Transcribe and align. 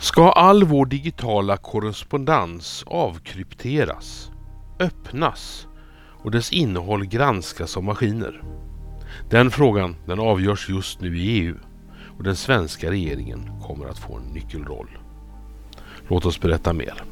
Ska 0.00 0.30
all 0.30 0.64
vår 0.64 0.86
digitala 0.86 1.56
korrespondens 1.56 2.84
avkrypteras, 2.86 4.30
öppnas 4.78 5.66
och 6.22 6.30
dess 6.30 6.52
innehåll 6.52 7.06
granskas 7.06 7.76
av 7.76 7.84
maskiner? 7.84 8.42
Den 9.30 9.50
frågan 9.50 9.96
den 10.06 10.20
avgörs 10.20 10.68
just 10.68 11.00
nu 11.00 11.18
i 11.18 11.22
EU 11.22 11.54
och 12.18 12.24
den 12.24 12.36
svenska 12.36 12.90
regeringen 12.90 13.50
kommer 13.62 13.86
att 13.86 13.98
få 13.98 14.16
en 14.16 14.22
nyckelroll. 14.22 14.98
Låt 16.08 16.26
oss 16.26 16.40
berätta 16.40 16.72
mer. 16.72 17.02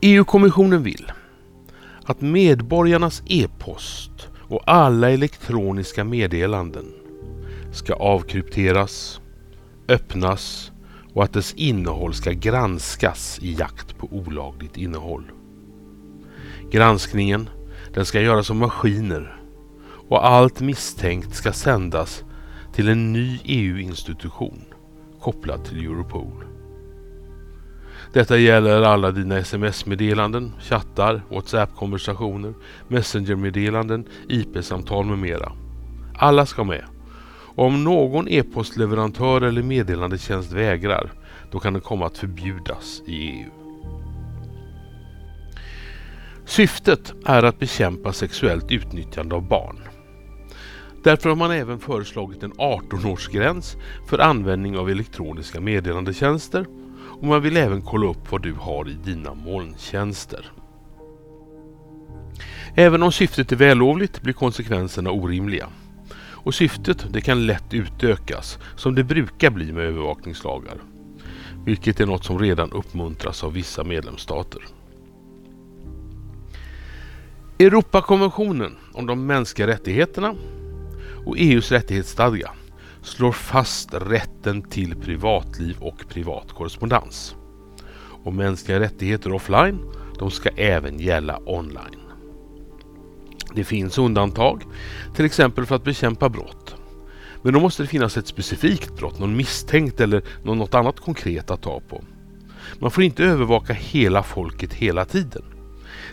EU-kommissionen 0.00 0.82
vill 0.82 1.12
att 2.04 2.20
medborgarnas 2.20 3.22
e-post 3.26 4.28
och 4.48 4.62
alla 4.66 5.10
elektroniska 5.10 6.04
meddelanden 6.04 6.92
ska 7.72 7.94
avkrypteras, 7.94 9.21
öppnas 9.88 10.72
och 11.14 11.24
att 11.24 11.32
dess 11.32 11.54
innehåll 11.54 12.14
ska 12.14 12.32
granskas 12.32 13.38
i 13.42 13.54
jakt 13.54 13.98
på 13.98 14.08
olagligt 14.10 14.76
innehåll. 14.76 15.32
Granskningen 16.70 17.48
den 17.94 18.04
ska 18.04 18.20
göras 18.20 18.50
av 18.50 18.56
maskiner 18.56 19.36
och 20.08 20.26
allt 20.26 20.60
misstänkt 20.60 21.34
ska 21.34 21.52
sändas 21.52 22.24
till 22.72 22.88
en 22.88 23.12
ny 23.12 23.40
EU-institution 23.44 24.64
kopplad 25.20 25.64
till 25.64 25.86
Europol. 25.86 26.44
Detta 28.12 28.38
gäller 28.38 28.82
alla 28.82 29.10
dina 29.10 29.38
sms-meddelanden, 29.38 30.52
chattar, 30.60 31.22
WhatsApp-konversationer, 31.30 32.54
Messenger-meddelanden, 32.88 34.06
IP-samtal 34.28 35.06
med 35.06 35.18
mera. 35.18 35.52
Alla 36.14 36.46
ska 36.46 36.64
med. 36.64 36.84
Om 37.54 37.84
någon 37.84 38.28
e-postleverantör 38.28 39.40
eller 39.40 39.62
meddelandetjänst 39.62 40.52
vägrar, 40.52 41.12
då 41.50 41.58
kan 41.58 41.72
det 41.72 41.80
komma 41.80 42.06
att 42.06 42.18
förbjudas 42.18 43.02
i 43.06 43.12
EU. 43.12 43.50
Syftet 46.44 47.12
är 47.24 47.42
att 47.42 47.58
bekämpa 47.58 48.12
sexuellt 48.12 48.72
utnyttjande 48.72 49.34
av 49.34 49.48
barn. 49.48 49.80
Därför 51.04 51.28
har 51.28 51.36
man 51.36 51.50
även 51.50 51.78
föreslagit 51.78 52.42
en 52.42 52.52
18-årsgräns 52.52 53.76
för 54.08 54.18
användning 54.18 54.78
av 54.78 54.90
elektroniska 54.90 55.60
meddelandetjänster 55.60 56.66
och 57.20 57.24
man 57.24 57.42
vill 57.42 57.56
även 57.56 57.82
kolla 57.82 58.10
upp 58.10 58.32
vad 58.32 58.42
du 58.42 58.54
har 58.54 58.88
i 58.88 58.92
dina 59.04 59.34
molntjänster. 59.34 60.52
Även 62.74 63.02
om 63.02 63.12
syftet 63.12 63.52
är 63.52 63.56
vällovligt 63.56 64.22
blir 64.22 64.34
konsekvenserna 64.34 65.10
orimliga. 65.10 65.68
Och 66.44 66.54
syftet 66.54 67.06
det 67.10 67.20
kan 67.20 67.46
lätt 67.46 67.74
utökas 67.74 68.58
som 68.76 68.94
det 68.94 69.04
brukar 69.04 69.50
bli 69.50 69.72
med 69.72 69.84
övervakningslagar. 69.84 70.82
Vilket 71.64 72.00
är 72.00 72.06
något 72.06 72.24
som 72.24 72.38
redan 72.38 72.72
uppmuntras 72.72 73.44
av 73.44 73.52
vissa 73.52 73.84
medlemsstater. 73.84 74.62
Europakonventionen 77.58 78.76
om 78.92 79.06
de 79.06 79.26
mänskliga 79.26 79.68
rättigheterna 79.68 80.34
och 81.26 81.36
EUs 81.38 81.72
rättighetsstadga 81.72 82.50
slår 83.02 83.32
fast 83.32 83.94
rätten 83.94 84.62
till 84.62 84.96
privatliv 84.96 85.76
och 85.80 86.08
privat 86.08 86.52
korrespondens. 86.52 87.36
Och 88.24 88.34
mänskliga 88.34 88.80
rättigheter 88.80 89.32
offline, 89.32 89.78
de 90.18 90.30
ska 90.30 90.48
även 90.48 90.98
gälla 90.98 91.40
online. 91.46 92.01
Det 93.54 93.64
finns 93.64 93.98
undantag, 93.98 94.64
till 95.14 95.24
exempel 95.24 95.66
för 95.66 95.76
att 95.76 95.84
bekämpa 95.84 96.28
brott. 96.28 96.74
Men 97.42 97.54
då 97.54 97.60
måste 97.60 97.82
det 97.82 97.86
finnas 97.86 98.16
ett 98.16 98.26
specifikt 98.26 98.96
brott, 98.96 99.18
någon 99.18 99.36
misstänkt 99.36 100.00
eller 100.00 100.22
något 100.42 100.74
annat 100.74 101.00
konkret 101.00 101.50
att 101.50 101.62
ta 101.62 101.80
på. 101.80 102.04
Man 102.78 102.90
får 102.90 103.04
inte 103.04 103.24
övervaka 103.24 103.72
hela 103.72 104.22
folket 104.22 104.72
hela 104.72 105.04
tiden. 105.04 105.42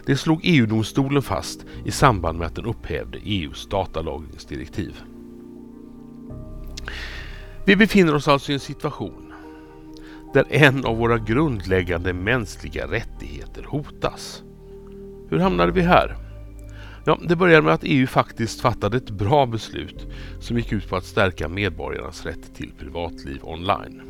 Det 0.06 0.18
slog 0.18 0.40
EU-domstolen 0.44 1.22
fast 1.22 1.66
i 1.86 1.92
samband 1.92 2.40
med 2.40 2.48
att 2.48 2.56
den 2.56 2.66
upphävde 2.66 3.18
EUs 3.24 3.68
datalagringsdirektiv. 3.70 5.02
Vi 7.66 7.76
befinner 7.76 8.16
oss 8.16 8.28
alltså 8.28 8.52
i 8.52 8.54
en 8.54 8.60
situation 8.60 9.34
där 10.34 10.46
en 10.50 10.86
av 10.86 10.98
våra 10.98 11.18
grundläggande 11.18 12.14
mänskliga 12.14 12.88
rättigheter 12.88 13.64
hotas. 13.64 14.44
Hur 15.30 15.40
hamnade 15.40 15.72
vi 15.72 15.82
här? 15.82 16.29
Ja, 17.10 17.18
det 17.22 17.36
började 17.36 17.62
med 17.62 17.74
att 17.74 17.84
EU 17.84 18.08
faktiskt 18.08 18.62
fattade 18.62 18.98
ett 18.98 19.10
bra 19.10 19.46
beslut 19.46 20.08
som 20.40 20.58
gick 20.58 20.72
ut 20.72 20.90
på 20.90 20.96
att 20.96 21.06
stärka 21.06 21.48
medborgarnas 21.48 22.26
rätt 22.26 22.56
till 22.56 22.72
privatliv 22.80 23.40
online. 23.44 24.02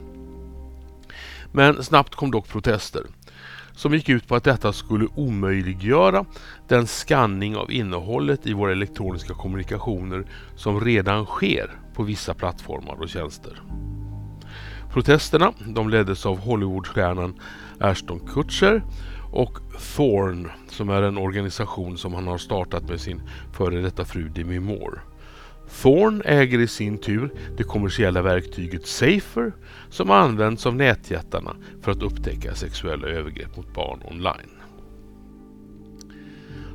Men 1.52 1.84
snabbt 1.84 2.16
kom 2.16 2.32
dock 2.32 2.48
protester 2.48 3.04
som 3.72 3.94
gick 3.94 4.10
ut 4.10 4.28
på 4.28 4.36
att 4.36 4.44
detta 4.44 4.74
skulle 4.74 5.08
omöjliggöra 5.16 6.26
den 6.68 6.88
skanning 6.88 7.56
av 7.56 7.72
innehållet 7.72 8.48
i 8.48 8.54
våra 8.54 8.72
elektroniska 8.72 9.34
kommunikationer 9.34 10.26
som 10.56 10.82
redan 10.82 11.26
sker 11.26 11.72
på 11.94 12.04
vissa 12.04 12.34
plattformar 12.34 13.02
och 13.02 13.10
tjänster. 13.10 13.62
Protesterna 14.94 15.54
de 15.66 15.90
leddes 15.90 16.26
av 16.26 16.40
Hollywoodstjärnan 16.40 17.40
Ashton 17.80 18.20
Kutcher 18.20 18.84
och 19.32 19.60
Thorn 19.96 20.52
som 20.68 20.90
är 20.90 21.02
en 21.02 21.18
organisation 21.18 21.98
som 21.98 22.14
han 22.14 22.28
har 22.28 22.38
startat 22.38 22.90
med 22.90 23.02
sin 23.02 23.22
före 23.54 23.82
detta 23.82 24.06
fru 24.06 24.30
Demi 24.30 24.60
Moore. 24.60 25.00
Thorn 25.82 26.22
äger 26.26 26.60
i 26.60 26.68
sin 26.68 26.98
tur 26.98 27.34
det 27.58 27.64
kommersiella 27.64 28.22
verktyget 28.22 28.88
Safer 28.88 29.52
som 29.90 30.12
används 30.12 30.66
av 30.66 30.76
nätjättarna 30.76 31.56
för 31.82 31.92
att 31.92 32.04
upptäcka 32.04 32.56
sexuella 32.56 33.08
övergrepp 33.08 33.58
mot 33.58 33.74
barn 33.74 34.02
online. 34.06 34.60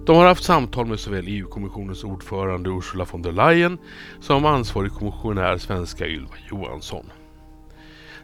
De 0.07 0.17
har 0.17 0.27
haft 0.27 0.45
samtal 0.45 0.87
med 0.87 1.01
såväl 1.01 1.25
EU-kommissionens 1.29 2.05
ordförande 2.05 2.71
Ursula 2.71 3.07
von 3.13 3.23
der 3.23 3.33
Leyen 3.33 3.79
som 4.21 4.45
ansvarig 4.45 4.93
kommissionär 4.93 5.59
svenska 5.59 6.07
Ylva 6.07 6.35
Johansson. 6.51 7.05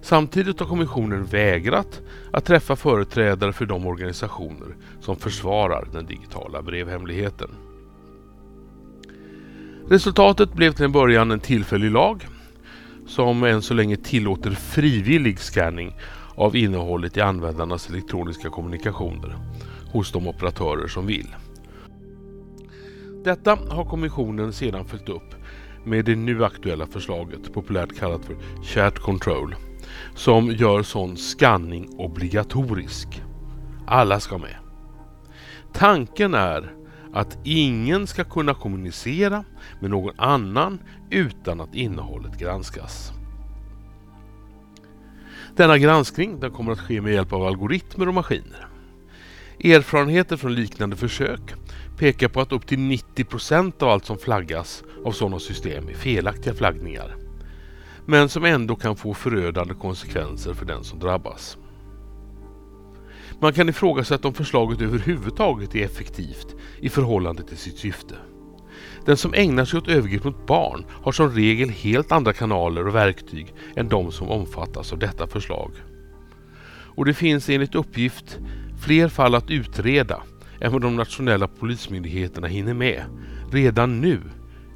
Samtidigt 0.03 0.61
har 0.61 0.67
kommissionen 0.67 1.25
vägrat 1.25 2.01
att 2.33 2.45
träffa 2.45 2.77
företrädare 2.77 3.53
för 3.53 3.67
de 3.67 3.87
organisationer 3.87 4.77
som 5.01 5.17
försvarar 5.17 5.89
den 5.93 6.07
digitala 6.07 6.63
brevhemligheten. 6.63 7.51
Resultatet 9.89 10.53
blev 10.53 10.73
till 10.73 10.85
en 10.85 10.93
början 10.93 11.31
en 11.31 11.41
tillfällig 11.41 11.91
lag 11.91 12.27
som 13.07 13.45
än 13.45 13.63
så 13.63 13.75
länge 13.75 13.97
tillåter 13.97 14.51
frivillig 14.51 15.41
scanning 15.41 15.97
av 16.35 16.57
innehållet 16.57 17.17
i 17.17 17.21
användarnas 17.21 17.91
elektroniska 17.91 18.51
kommunikationer 18.51 19.37
hos 19.93 20.13
de 20.13 20.29
operatörer 20.29 20.89
som 20.89 21.07
vill. 21.07 21.35
Detta 23.25 23.59
har 23.69 23.85
kommissionen 23.85 24.53
sedan 24.53 24.85
följt 24.85 25.09
upp 25.09 25.35
med 25.85 26.05
det 26.05 26.17
nu 26.17 26.45
aktuella 26.45 26.87
förslaget, 26.87 27.53
populärt 27.53 27.99
kallat 27.99 28.25
för 28.25 28.37
Chat 28.63 28.99
Control, 28.99 29.55
som 30.15 30.51
gör 30.51 30.83
sån 30.83 31.17
scanning 31.17 31.89
obligatorisk. 31.99 33.23
Alla 33.87 34.21
ska 34.21 34.39
med. 34.39 34.57
Tanken 35.73 36.35
är 36.35 36.75
att 37.13 37.39
ingen 37.45 38.07
ska 38.07 38.25
kunna 38.25 38.55
kommunicera 38.55 39.45
med 39.81 39.91
någon 39.91 40.15
annan 40.19 40.79
utan 41.11 41.61
att 41.61 41.75
innehållet 41.75 42.39
granskas. 42.39 43.13
Denna 45.57 45.79
granskning 45.79 46.41
den 46.41 46.51
kommer 46.51 46.73
att 46.73 46.81
ske 46.81 47.01
med 47.01 47.13
hjälp 47.13 47.33
av 47.33 47.43
algoritmer 47.43 48.09
och 48.09 48.15
maskiner. 48.15 48.67
Erfarenheter 49.65 50.37
från 50.37 50.55
liknande 50.55 50.97
försök 50.97 51.41
pekar 51.99 52.29
på 52.29 52.41
att 52.41 52.53
upp 52.53 52.67
till 52.67 52.79
90 52.79 53.25
procent 53.25 53.83
av 53.83 53.89
allt 53.89 54.05
som 54.05 54.19
flaggas 54.19 54.85
av 55.05 55.13
sådana 55.13 55.39
system 55.39 55.89
är 55.89 55.95
felaktiga 55.95 56.55
flaggningar. 56.55 57.20
Men 58.11 58.29
som 58.29 58.45
ändå 58.45 58.77
kan 58.77 58.97
få 58.97 59.15
förödande 59.15 59.75
konsekvenser 59.75 60.55
för 60.55 60.67
den 60.67 60.85
som 60.85 60.99
drabbas. 60.99 61.59
Man 63.41 63.53
kan 63.53 63.69
ifrågasätta 63.69 64.29
om 64.29 64.35
förslaget 64.35 64.81
överhuvudtaget 64.81 65.75
är 65.75 65.85
effektivt 65.85 66.57
i 66.81 66.89
förhållande 66.89 67.43
till 67.43 67.57
sitt 67.57 67.79
syfte. 67.79 68.15
Den 69.07 69.17
som 69.17 69.35
ägnar 69.35 69.65
sig 69.65 69.79
åt 69.79 69.89
övergrepp 69.89 70.25
mot 70.25 70.47
barn 70.47 70.85
har 71.03 71.13
som 71.13 71.31
regel 71.31 71.69
helt 71.69 72.13
andra 72.13 72.33
kanaler 72.33 72.87
och 72.87 72.95
verktyg 72.95 73.55
än 73.77 73.89
de 73.89 74.13
som 74.13 74.31
omfattas 74.31 74.93
av 74.93 74.99
detta 74.99 75.27
förslag. 75.27 75.71
Och 76.97 77.05
det 77.05 77.15
finns 77.15 77.49
enligt 77.49 77.75
uppgift 77.75 78.39
fler 78.85 79.09
fall 79.09 79.35
att 79.35 79.51
utreda 79.51 80.23
än 80.61 80.73
vad 80.73 80.83
de 80.83 80.97
nationella 80.97 81.49
polismyndigheterna 81.49 82.47
hinner 82.47 82.75
med 82.75 83.03
redan 83.53 84.01
nu 84.01 84.21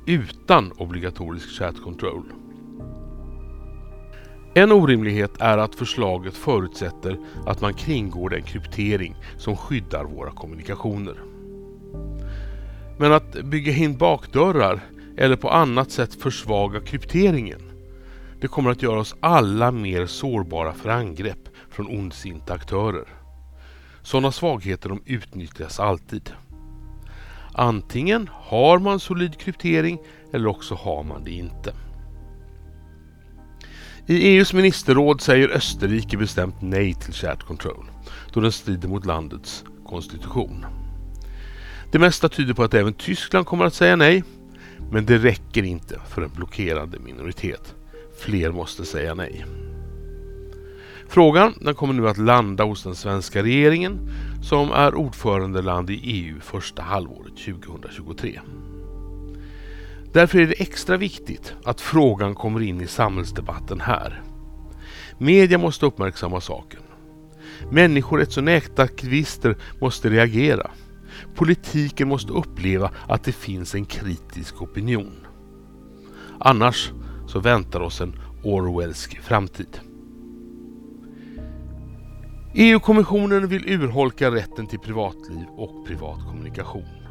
utan 0.06 0.73
obligatorisk 0.73 1.59
chat 1.59 1.82
control. 1.82 2.44
En 4.56 4.73
orimlighet 4.73 5.41
är 5.41 5.59
att 5.59 5.75
förslaget 5.75 6.35
förutsätter 6.35 7.19
att 7.47 7.61
man 7.61 7.75
kringgår 7.75 8.31
den 8.31 8.43
kryptering 8.43 9.17
som 9.39 9.56
skyddar 9.56 10.05
våra 10.05 10.31
kommunikationer. 10.31 11.15
Men 12.99 13.12
att 13.12 13.45
bygga 13.45 13.73
in 13.73 13.97
bakdörrar 13.99 14.81
eller 15.17 15.37
på 15.37 15.51
annat 15.51 15.91
sätt 15.91 16.15
försvaga 16.15 16.81
krypteringen 16.81 17.61
Det 18.41 18.49
kommer 18.49 18.71
att 18.71 18.83
göra 18.83 19.01
oss 19.01 19.17
alla 19.21 19.71
mer 19.71 20.06
sårbara 20.06 20.73
för 20.73 20.89
angrepp 20.89 21.49
från 21.71 21.87
ondsinta 21.87 22.55
aktörer. 22.55 23.09
Sådana 24.03 24.33
svagheter 24.33 24.89
de 24.89 25.03
utnyttjas 25.07 25.81
alltid. 25.81 26.33
Antingen 27.53 28.31
har 28.33 28.79
man 28.79 29.00
solid 29.00 29.39
kryptering 29.39 29.99
eller 30.33 30.47
också 30.47 30.75
har 30.75 31.03
man 31.03 31.25
det 31.25 31.31
inte. 31.31 31.73
I 34.06 34.29
EUs 34.29 34.53
ministerråd 34.53 35.21
säger 35.21 35.49
Österrike 35.49 36.17
bestämt 36.17 36.55
nej 36.61 36.95
till 36.95 37.12
Chat 37.12 37.43
Control 37.43 37.85
då 38.33 38.41
den 38.41 38.53
strider 38.53 38.89
mot 38.89 39.06
landets 39.06 39.65
konstitution. 39.87 40.67
Det 41.93 41.99
mesta 41.99 42.29
tyder 42.29 42.55
på 42.55 42.62
att 42.62 42.75
även 42.75 42.93
Tyskland 42.93 43.47
kommer 43.47 43.65
att 43.65 43.75
säga 43.75 43.97
nej, 43.97 44.25
men 44.91 45.06
det 45.06 45.19
räcker 45.19 45.62
inte 45.62 46.01
för 46.09 46.23
en 46.23 46.31
blockerande 46.37 46.99
minoritet. 46.99 47.75
Fler 48.19 48.51
måste 48.51 48.85
säga 48.85 49.15
nej. 49.15 49.45
Frågan 51.09 51.55
den 51.61 51.75
kommer 51.75 51.95
nu 51.95 52.09
att 52.09 52.19
landa 52.19 52.65
hos 52.65 52.83
den 52.83 52.95
svenska 52.95 53.43
regeringen 53.43 53.99
som 54.43 54.73
är 54.73 54.95
ordförandeland 54.95 55.91
i 55.91 56.00
EU 56.03 56.41
första 56.41 56.83
halvåret 56.83 57.37
2023. 57.37 58.41
Därför 60.14 60.38
är 60.38 60.46
det 60.46 60.61
extra 60.61 60.96
viktigt 60.96 61.55
att 61.64 61.81
frågan 61.81 62.34
kommer 62.34 62.62
in 62.62 62.81
i 62.81 62.87
samhällsdebatten 62.87 63.81
här. 63.81 64.22
Media 65.19 65.58
måste 65.58 65.87
uppmärksamma 65.87 66.40
saken. 66.40 66.81
Människorätts 67.70 68.37
och 68.37 68.44
nätaktivister 68.44 69.56
måste 69.81 70.11
reagera. 70.11 70.70
Politiken 71.34 72.08
måste 72.08 72.32
uppleva 72.32 72.90
att 73.08 73.25
det 73.25 73.32
finns 73.32 73.75
en 73.75 73.84
kritisk 73.84 74.62
opinion. 74.62 75.26
Annars 76.40 76.93
så 77.26 77.40
väntar 77.40 77.81
oss 77.81 78.00
en 78.00 78.20
Orwellsk 78.43 79.20
framtid. 79.22 79.81
EU-kommissionen 82.55 83.49
vill 83.49 83.69
urholka 83.69 84.31
rätten 84.31 84.66
till 84.66 84.78
privatliv 84.78 85.46
och 85.56 85.87
privat 85.87 86.20
kommunikation. 86.31 87.04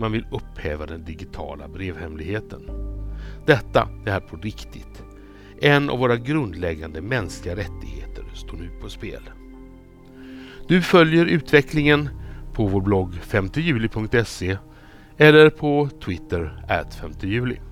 Man 0.00 0.12
vill 0.12 0.26
upphäva 0.30 0.86
den 0.86 1.04
digitala 1.04 1.68
brevhemligheten. 1.68 2.60
Detta 3.46 3.88
det 4.04 4.10
är 4.10 4.20
på 4.20 4.36
riktigt. 4.36 5.02
En 5.60 5.90
av 5.90 5.98
våra 5.98 6.16
grundläggande 6.16 7.00
mänskliga 7.00 7.56
rättigheter 7.56 8.24
står 8.34 8.56
nu 8.56 8.70
på 8.80 8.88
spel. 8.88 9.22
Du 10.68 10.82
följer 10.82 11.26
utvecklingen 11.26 12.08
på 12.52 12.66
vår 12.66 12.80
blogg 12.80 13.12
5juli.se 13.14 14.56
eller 15.16 15.50
på 15.50 15.88
Twitter 16.04 16.64
5juli. 16.68 17.69